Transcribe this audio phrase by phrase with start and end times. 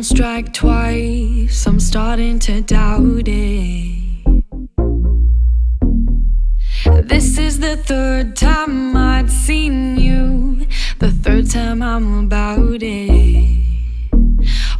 [0.00, 4.42] don't strike twice, I'm starting to doubt it.
[7.06, 10.66] This is the third time I'd seen you,
[11.00, 13.58] the third time I'm about it.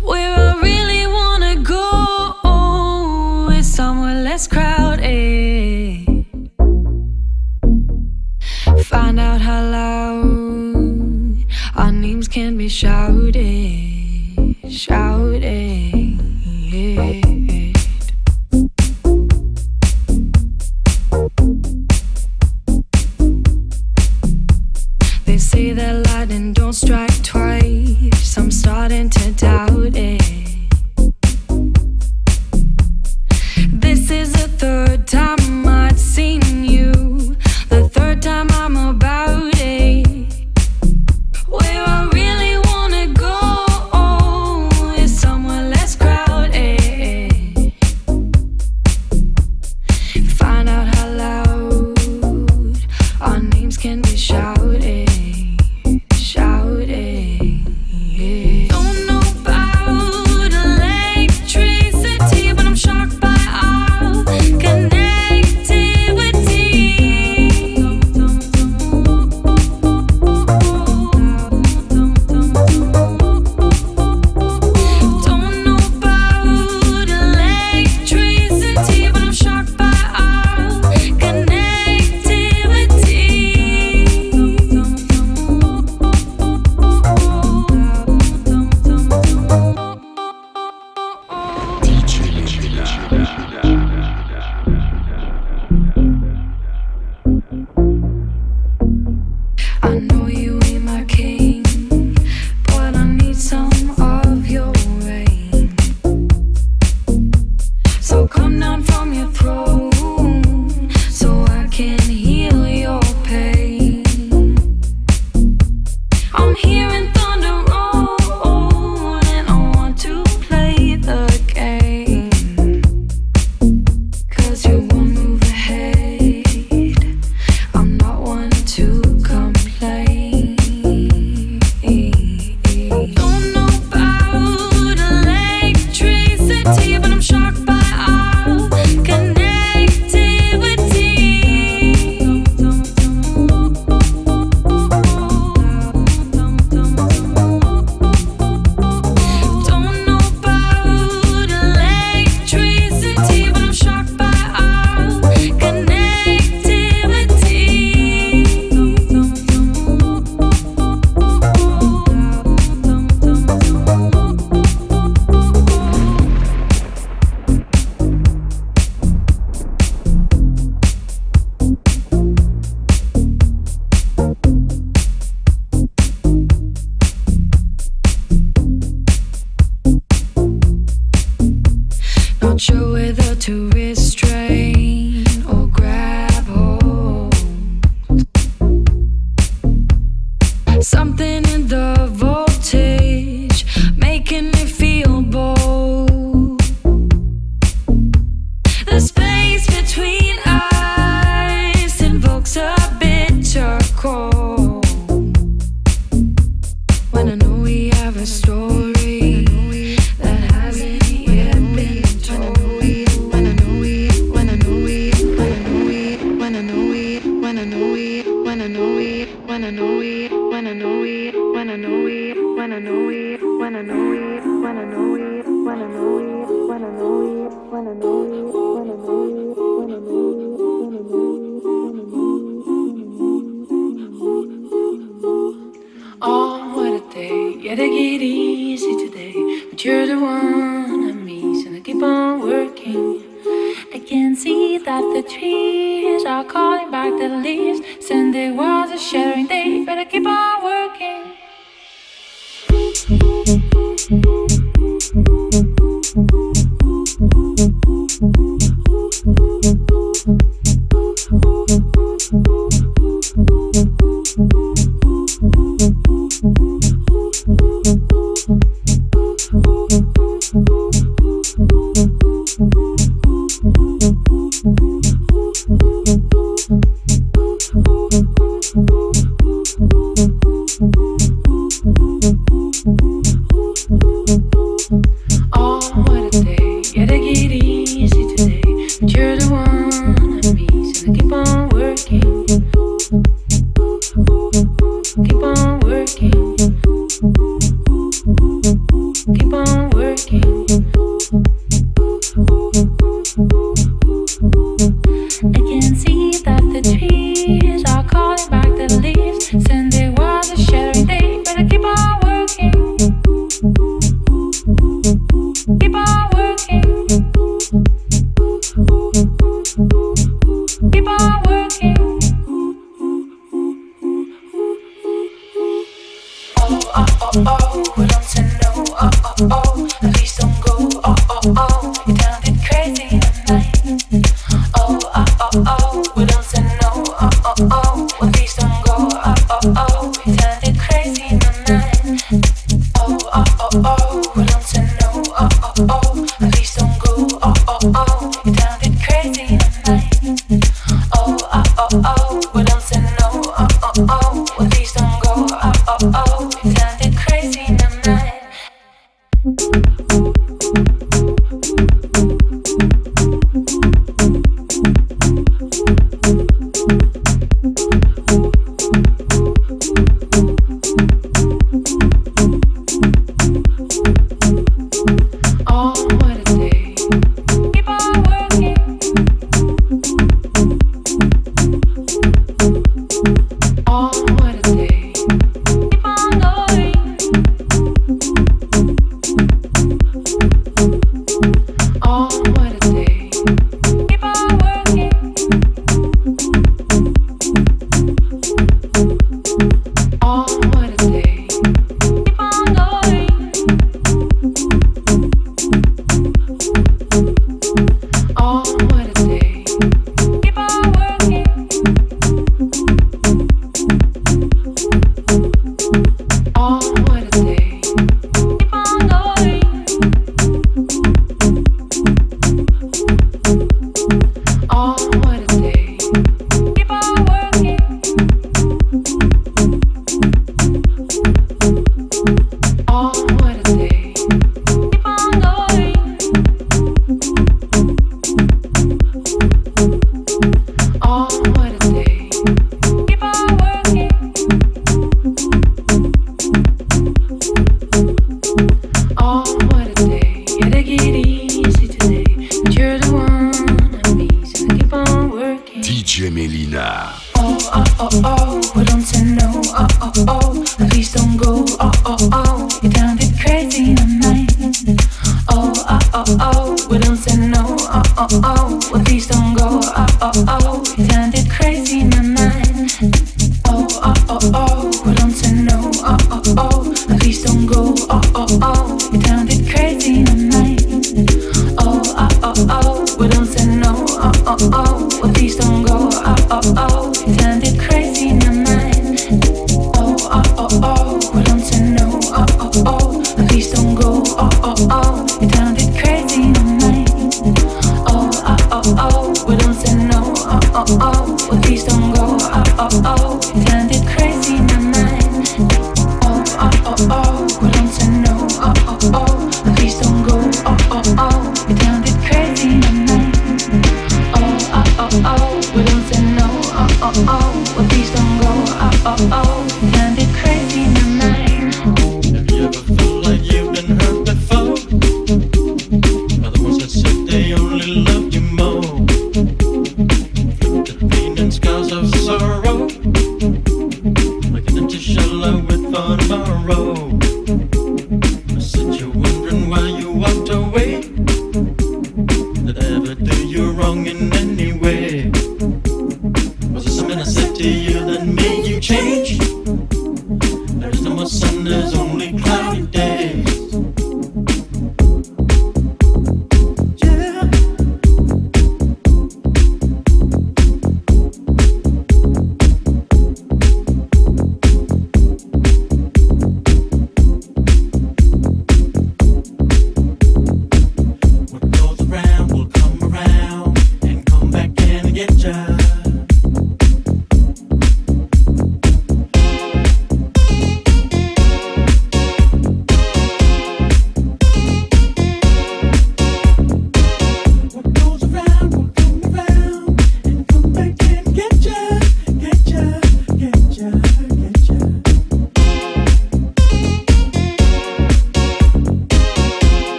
[0.00, 6.24] Where I really wanna go is somewhere less crowded.
[8.86, 11.44] Find out how loud
[11.76, 13.89] our names can be shouted.
[14.80, 15.89] Shouted.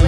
[0.00, 0.07] Will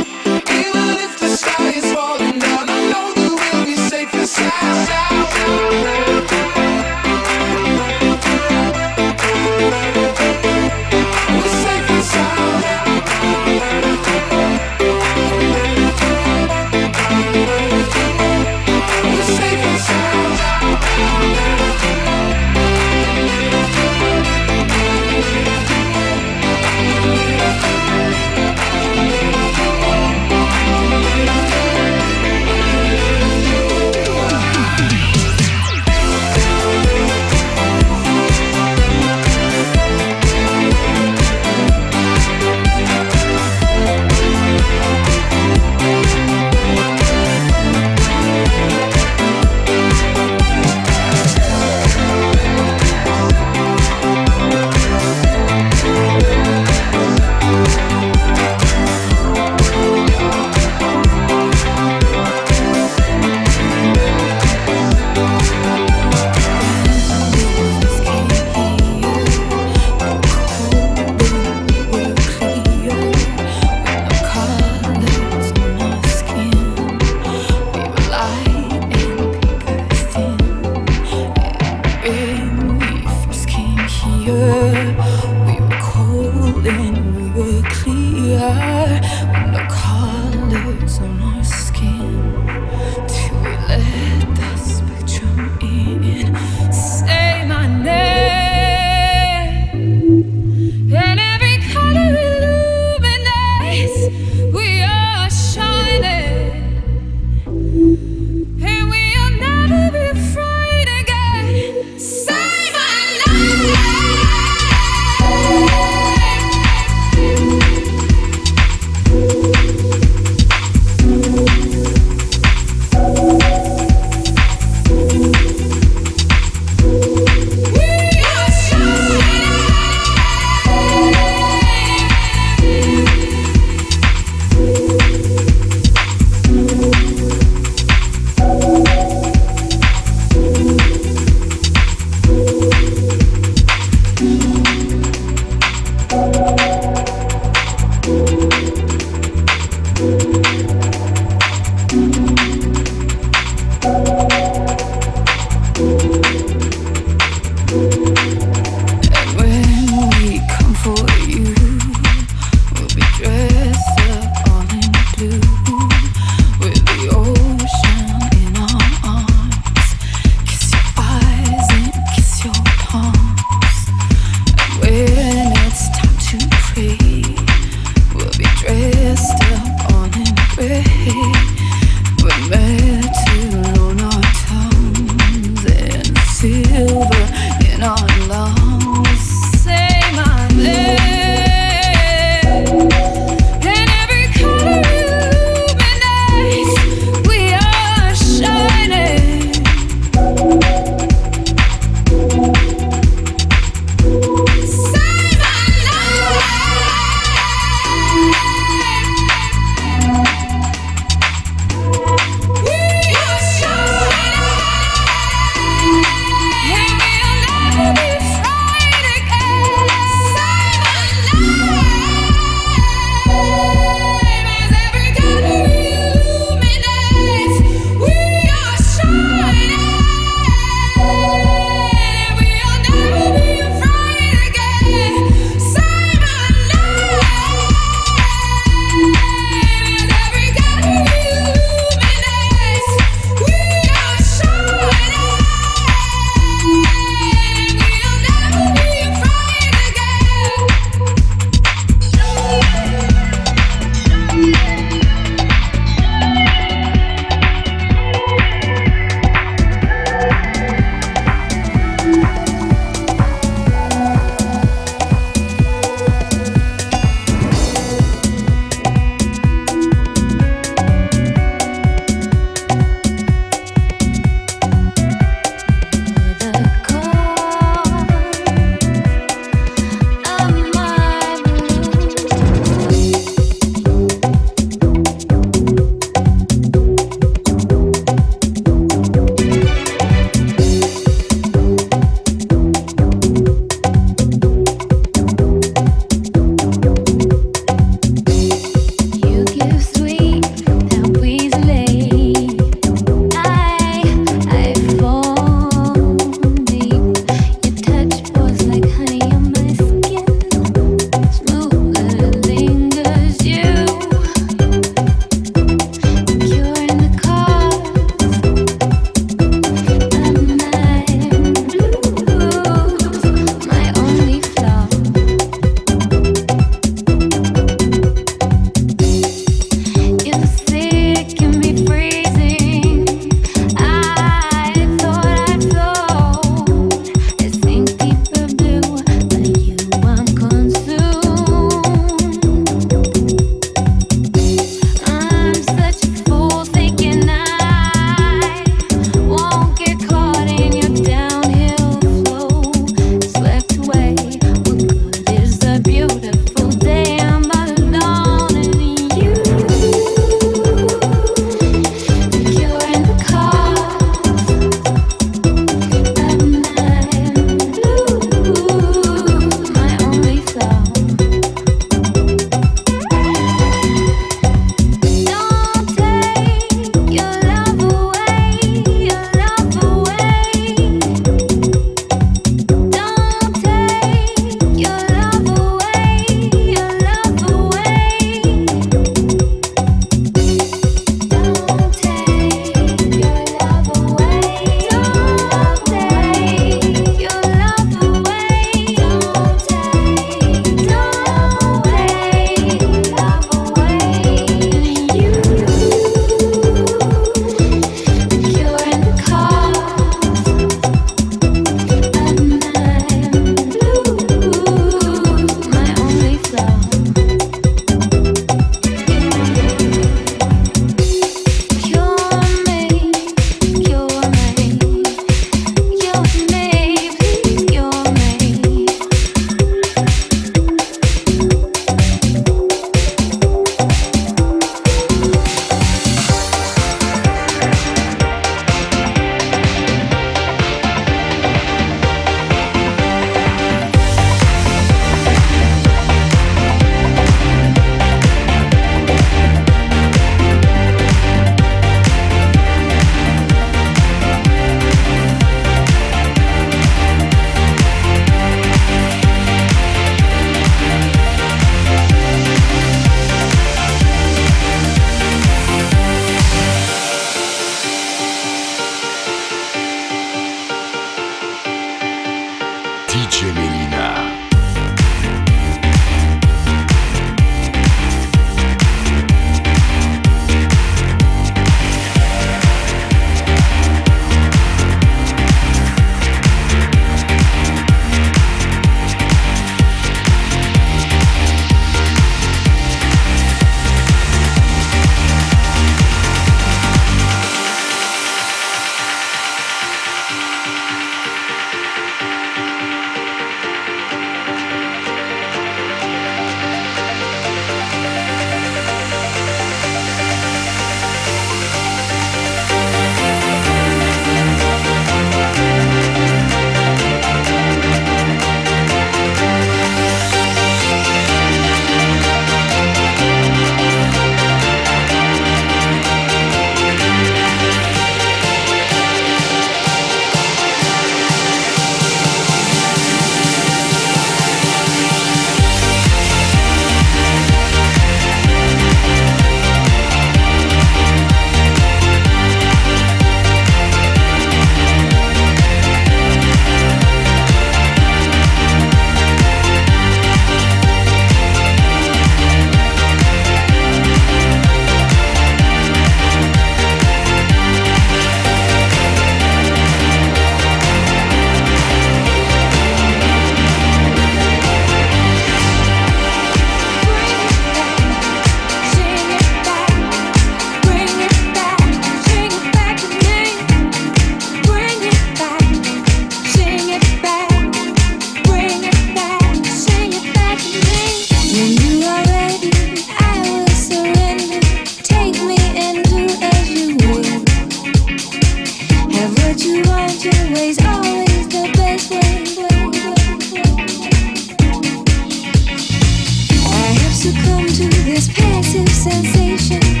[597.21, 600.00] Succumb to this passive sensation.